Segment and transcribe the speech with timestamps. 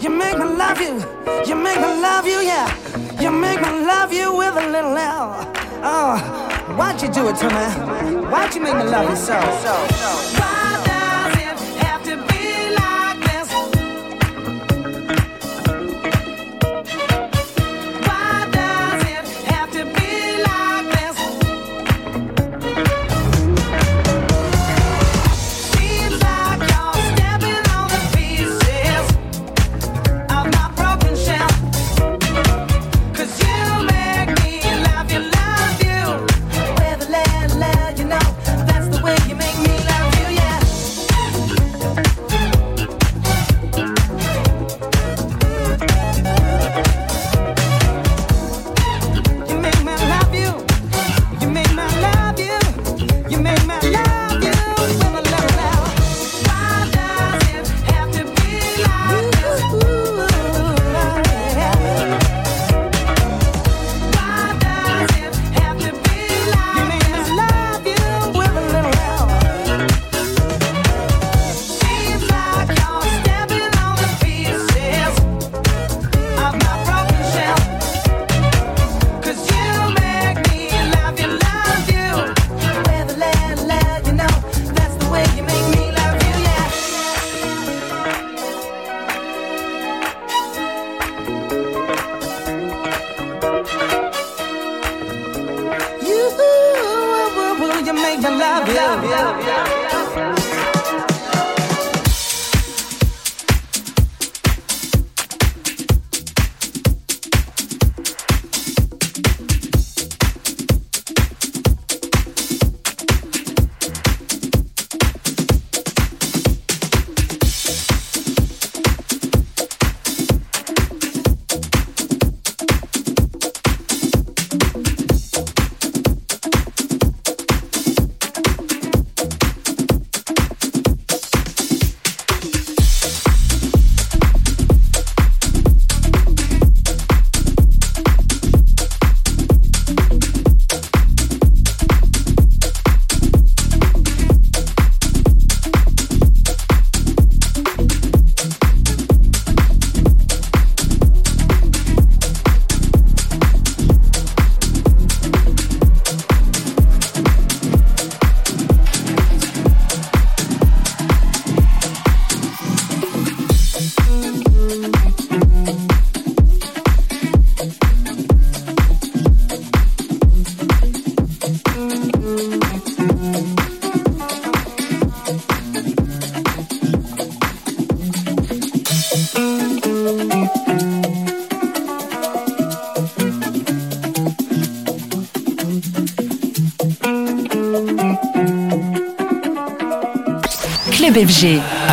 [0.00, 0.94] You make me love you.
[1.46, 2.68] You make me love you, yeah.
[3.20, 5.52] You make me love you with a little L.
[5.82, 8.26] Oh, why'd you do it to me?
[8.30, 9.40] Why'd you make me love you so?
[9.62, 10.57] so, so.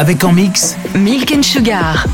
[0.05, 2.05] Avec en mix Milk and Sugar.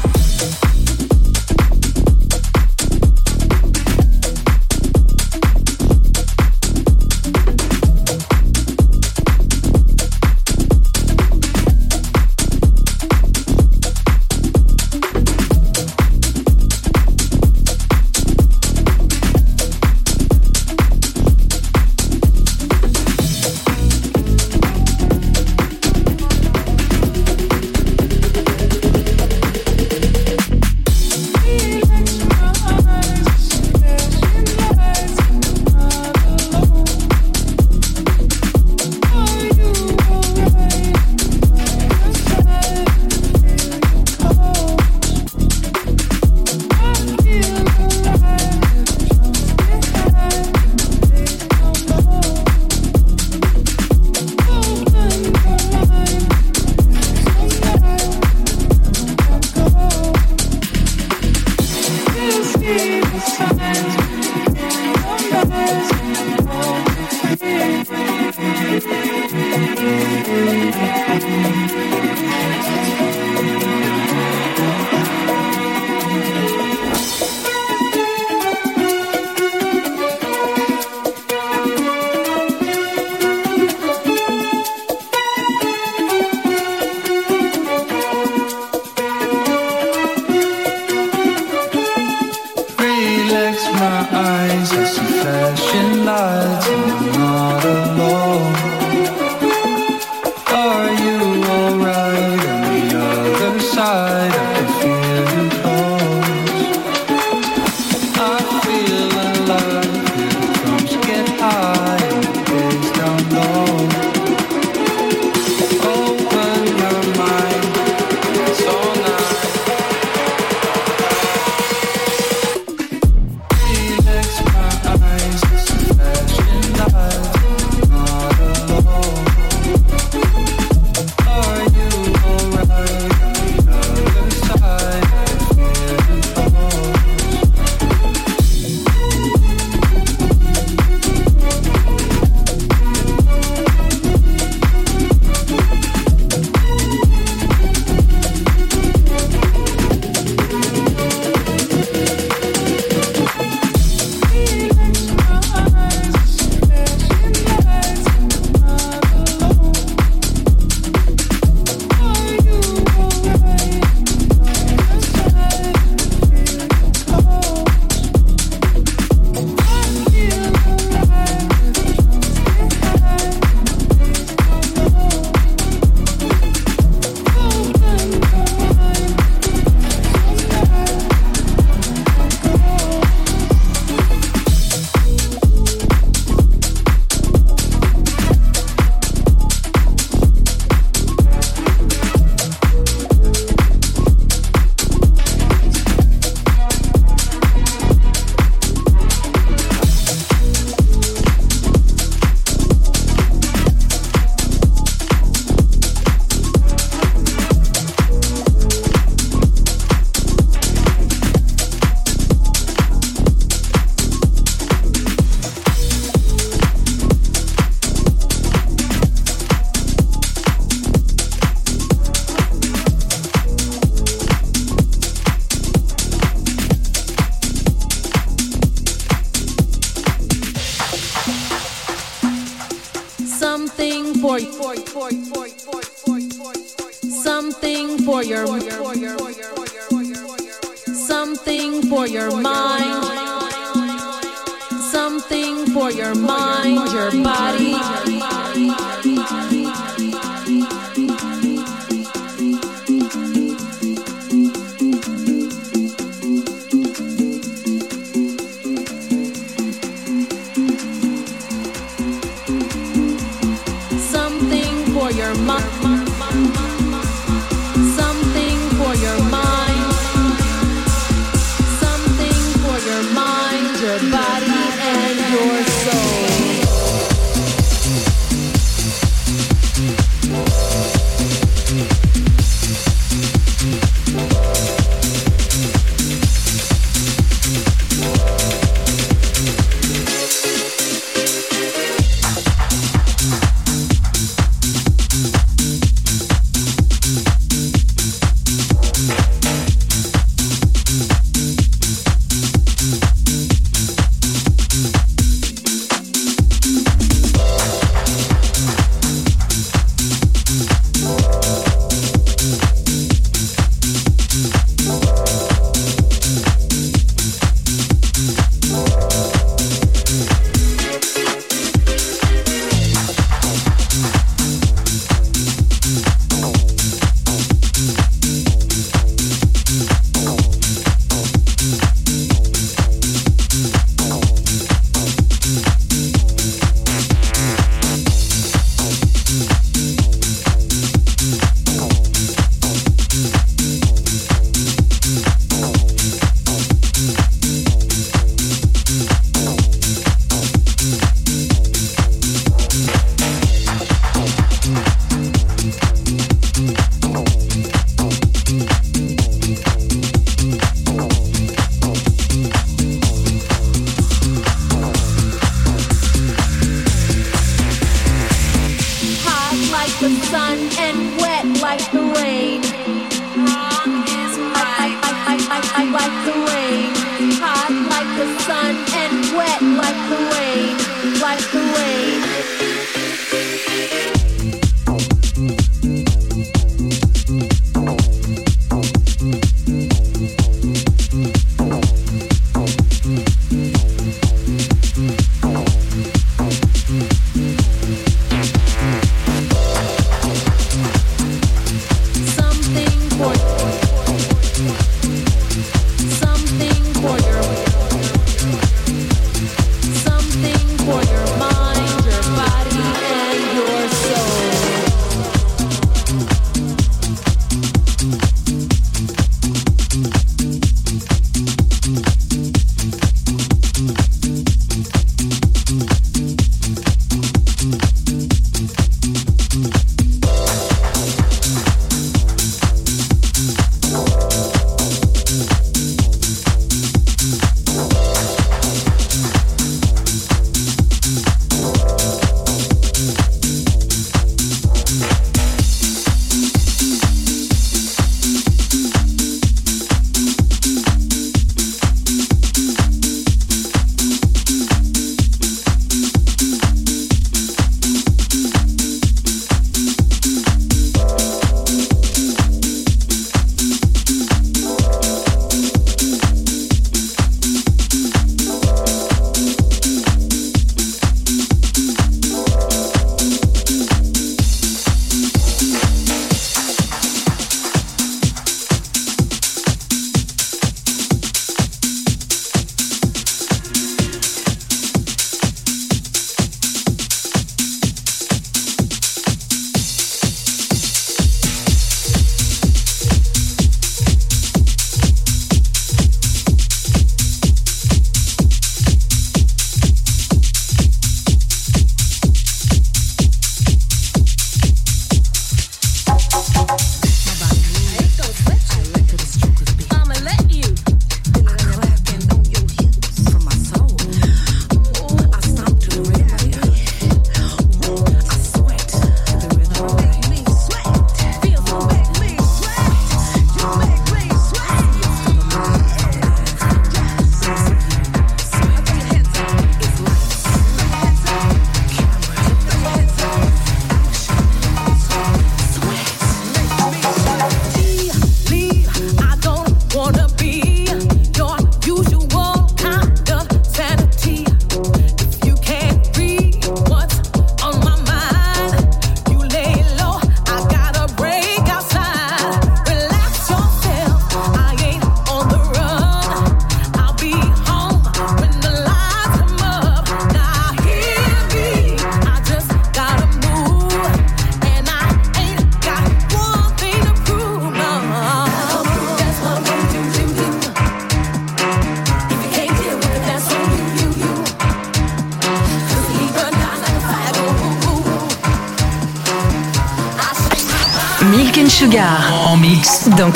[369.88, 370.62] Some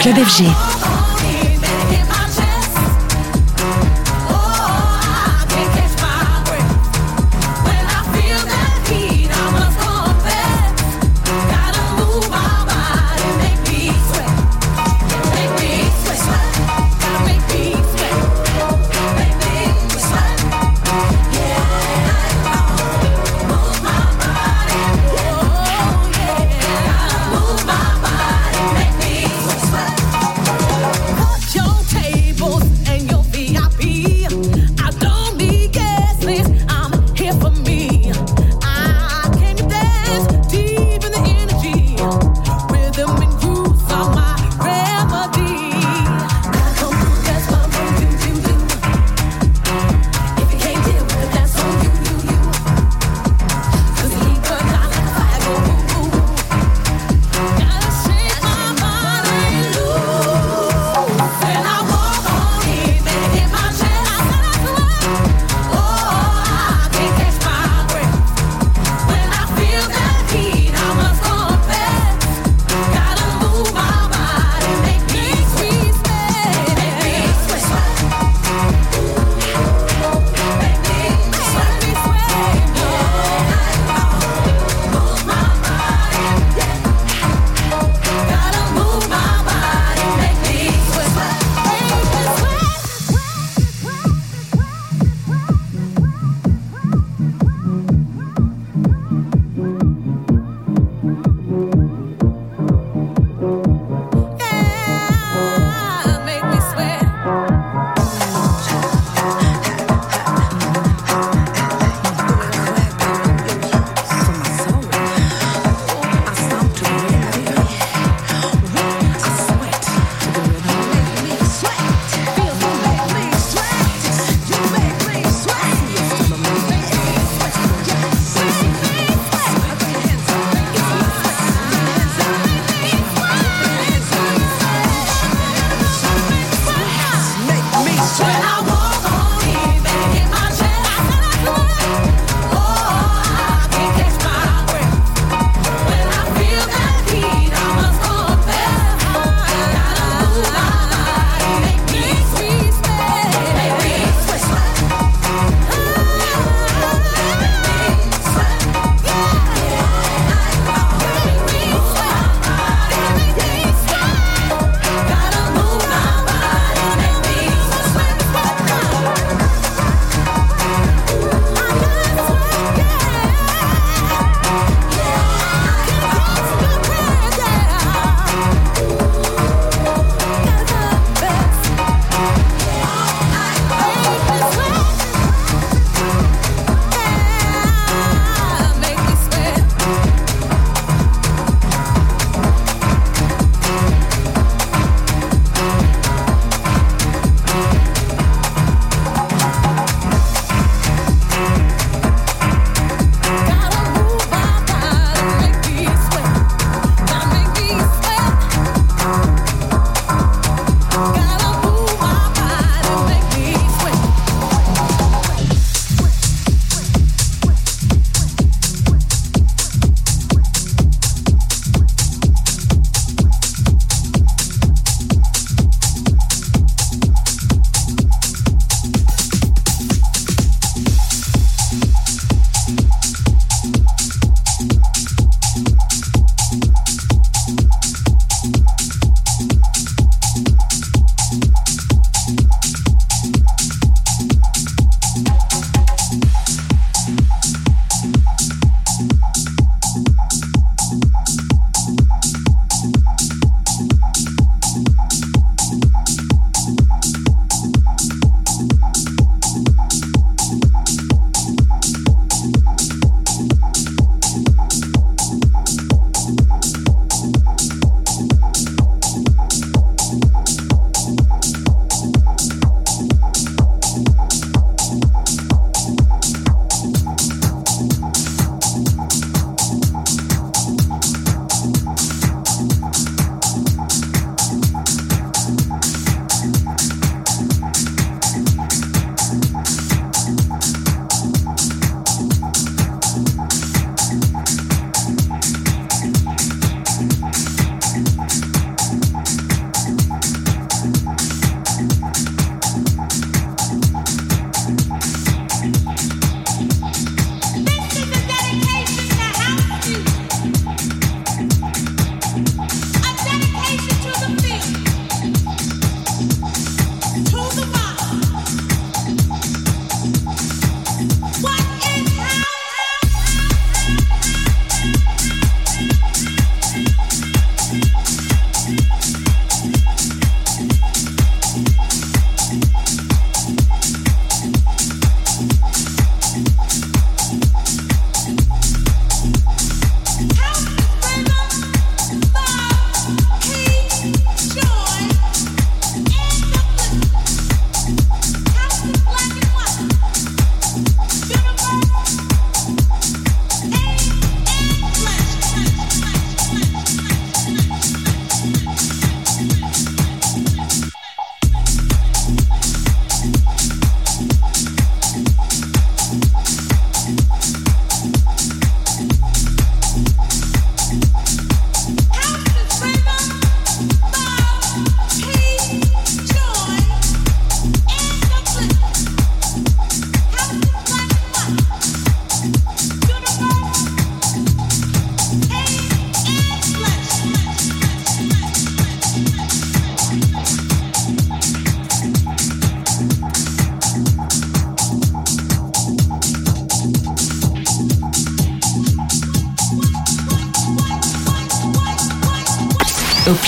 [0.05, 0.64] Club FG.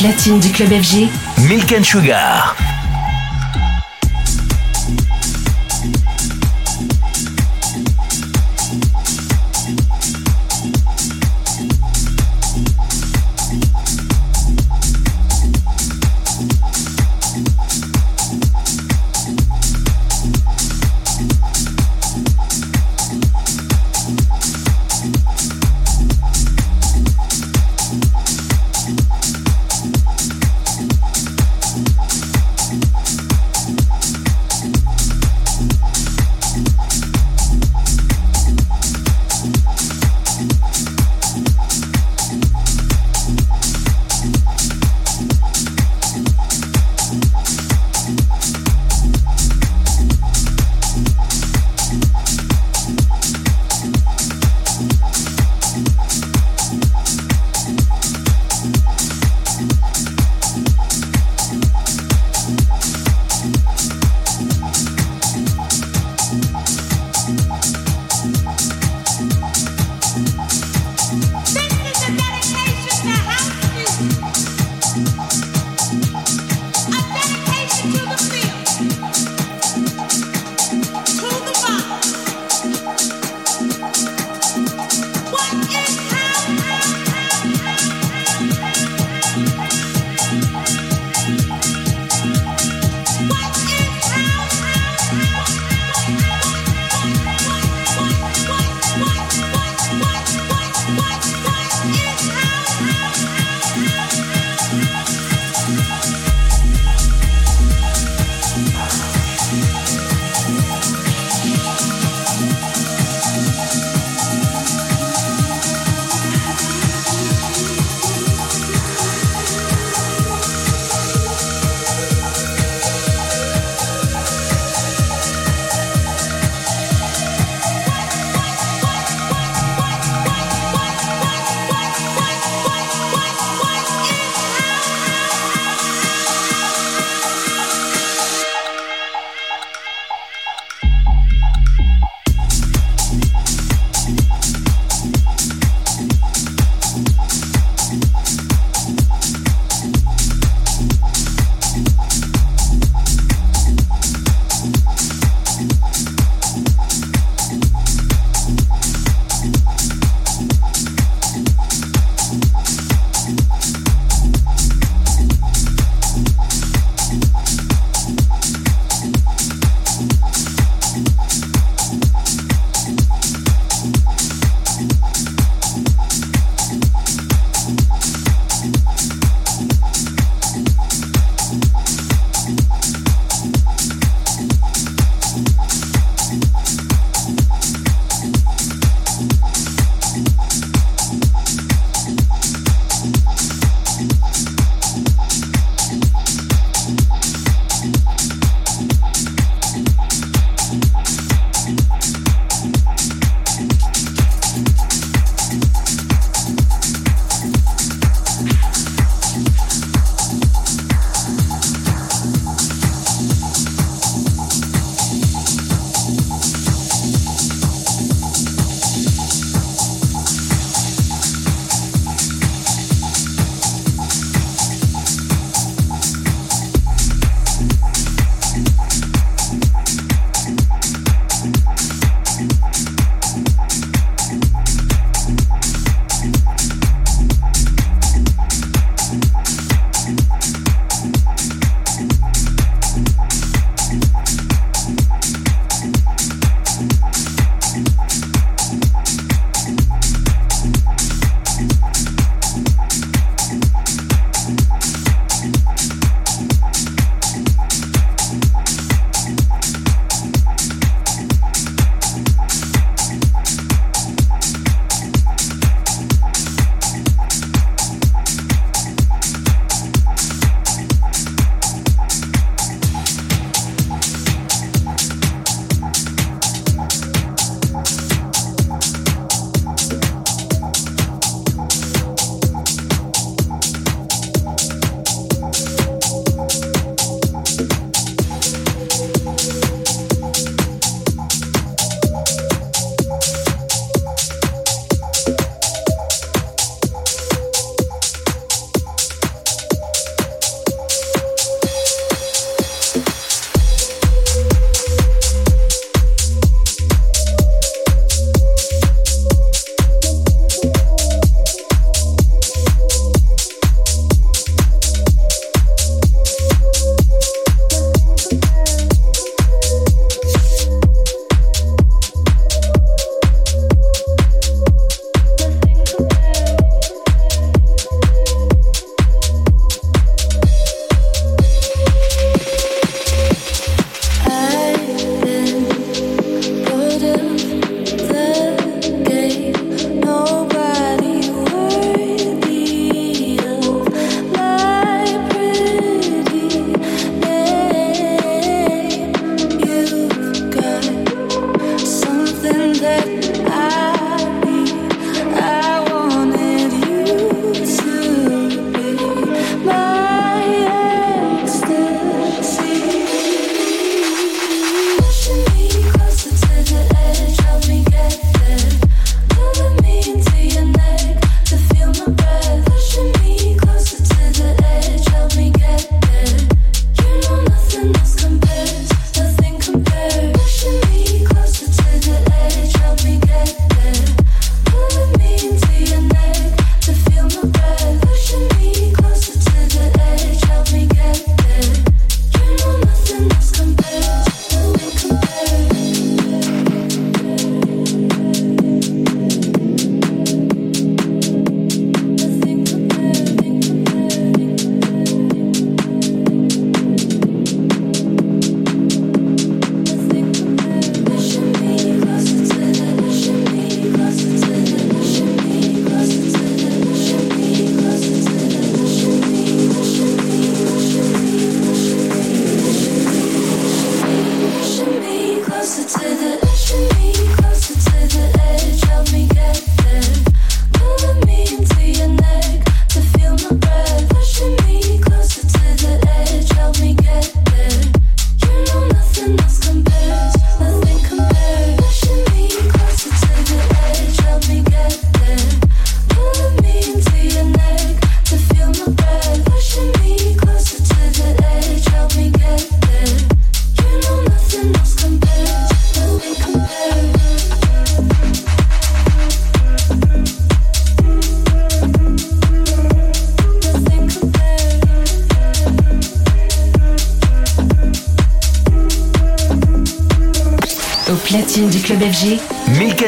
[0.08, 1.10] Platine du club FG,
[1.50, 2.67] Milk and Sugar.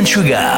[0.09, 0.48] Sugar.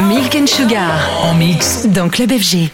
[0.00, 0.90] Milk and Sugar
[1.22, 2.70] en mix dans Club FG.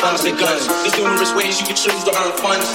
[0.00, 0.66] Bombs and guns.
[0.66, 2.66] There's numerous ways you can choose to earn funds.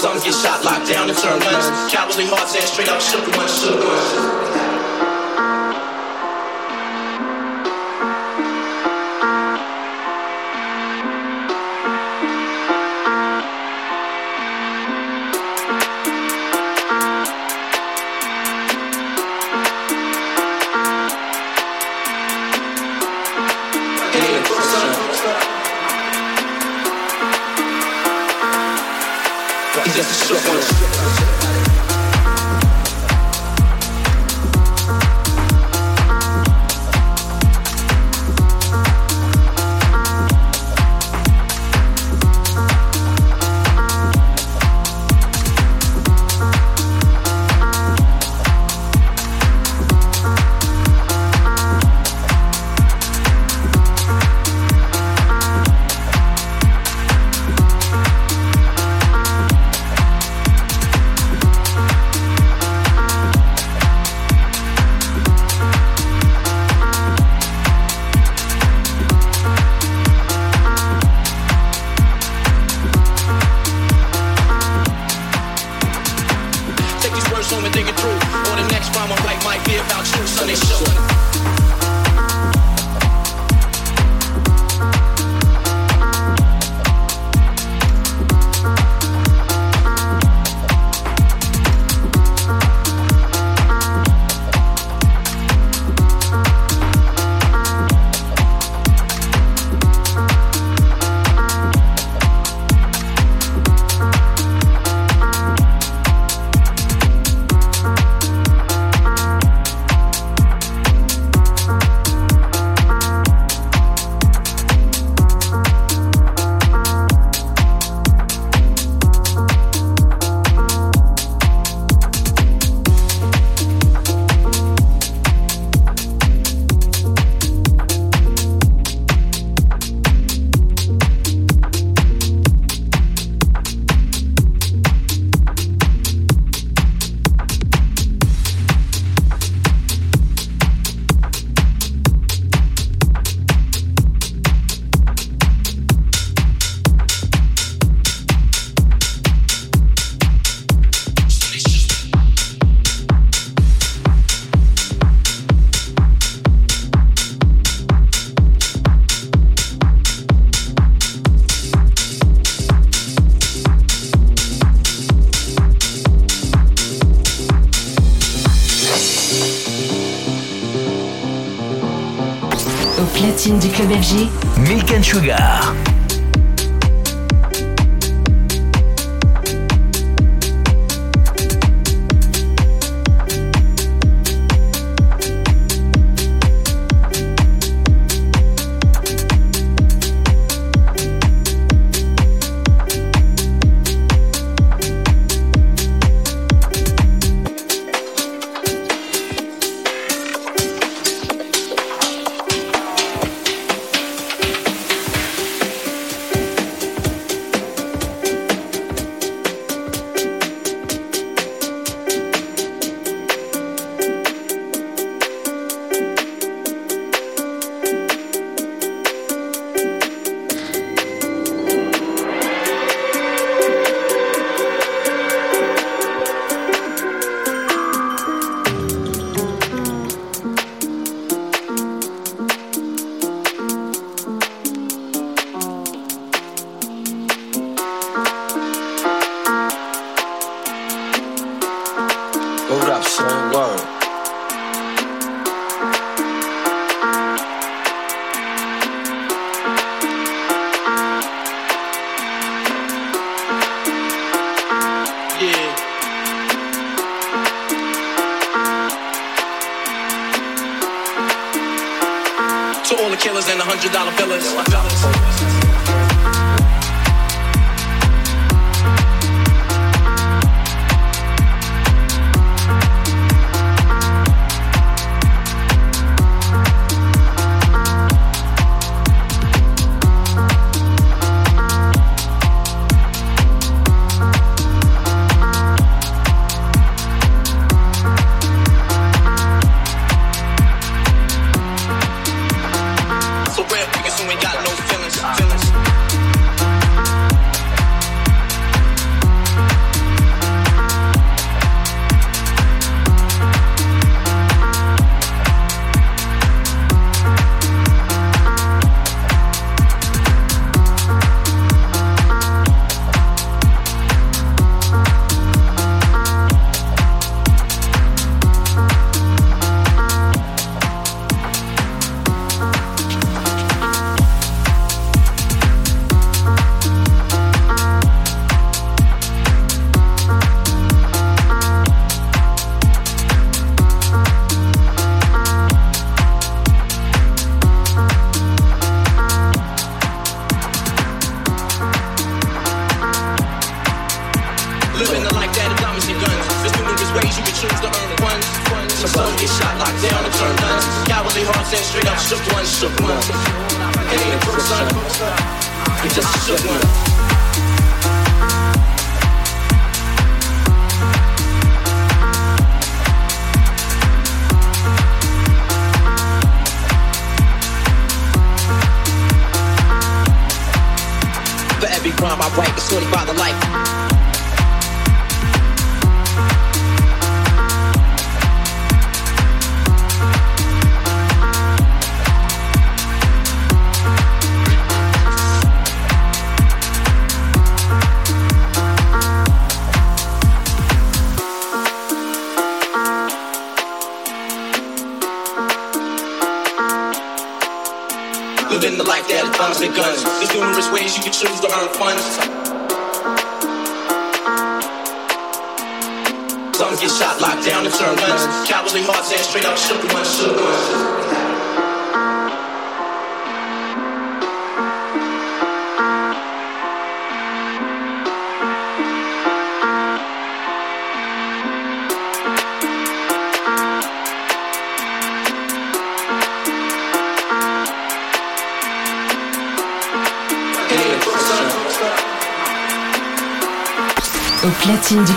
[0.00, 1.92] Some get shot, locked down, and turn guns.
[1.92, 4.51] Cowardly hearts and straight up shook ones, ones.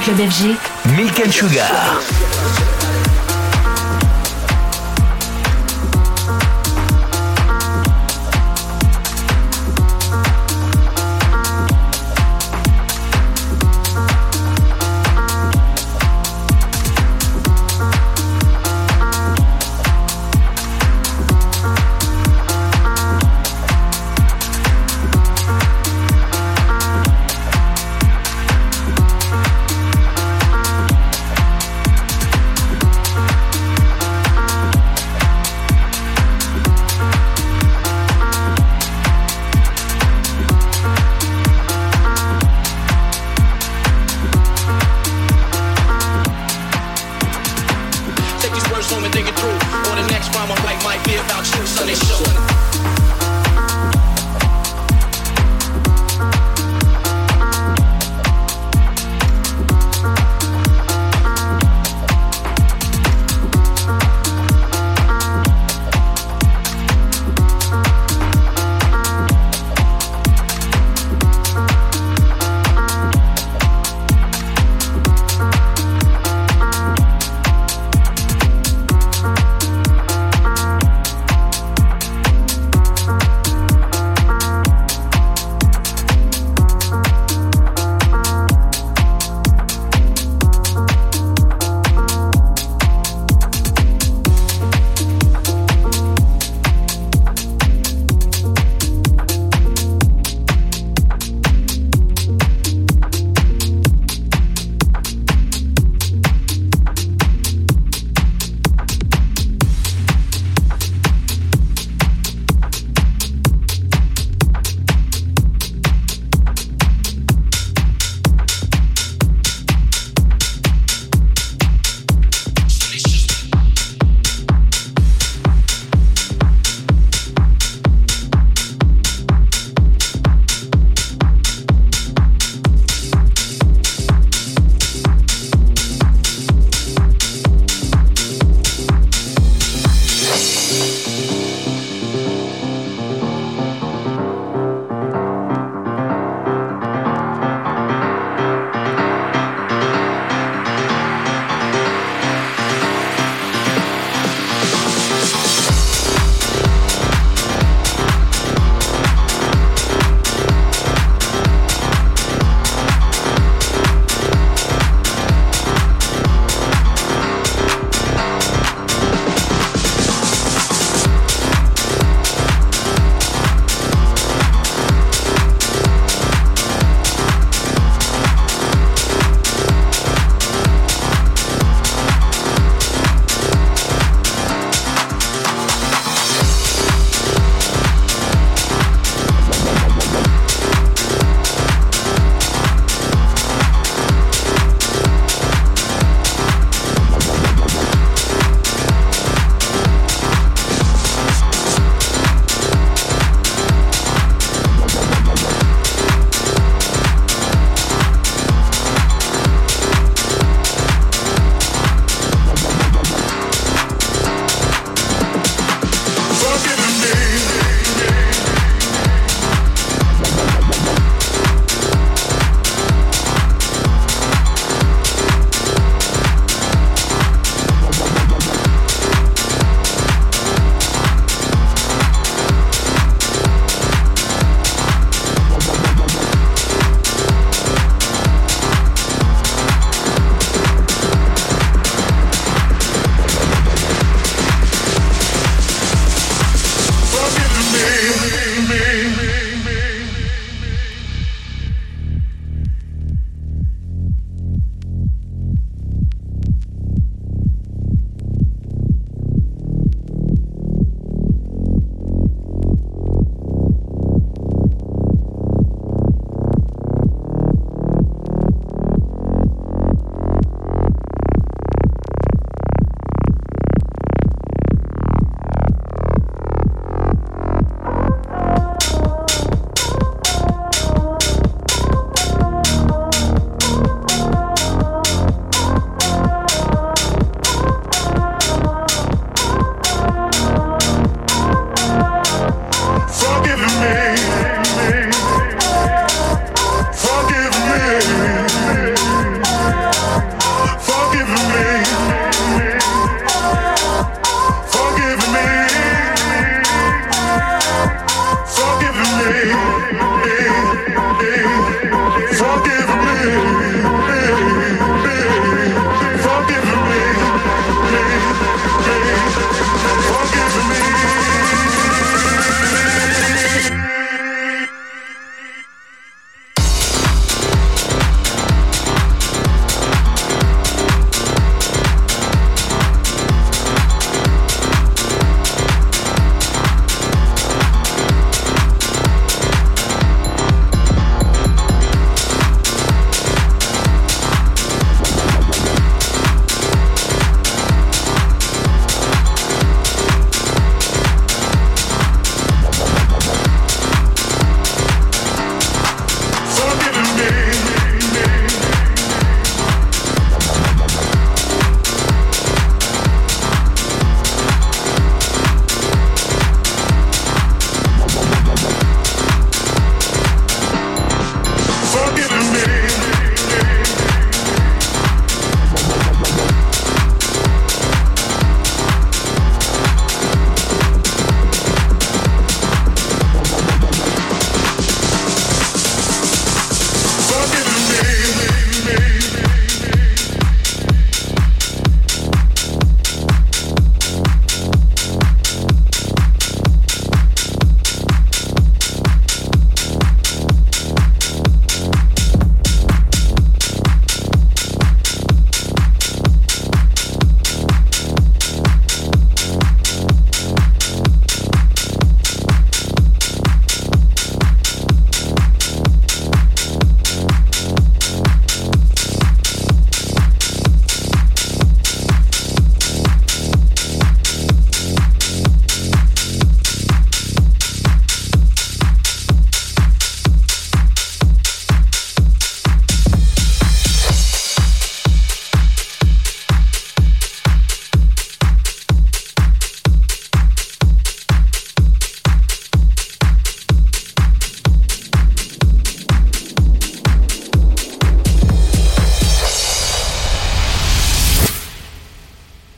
[0.06, 0.20] Club
[0.96, 2.75] Milk and Sugar.